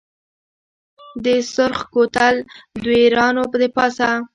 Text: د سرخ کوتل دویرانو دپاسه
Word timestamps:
د 1.23 1.25
سرخ 1.53 1.79
کوتل 1.93 2.35
دویرانو 2.83 3.43
دپاسه 3.61 4.07